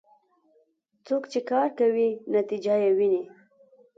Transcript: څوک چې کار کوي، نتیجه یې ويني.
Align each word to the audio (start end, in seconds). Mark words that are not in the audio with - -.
څوک 1.05 1.23
چې 1.31 1.39
کار 1.49 1.67
کوي، 1.79 2.09
نتیجه 2.35 2.75
یې 2.83 2.91
ويني. 2.97 3.23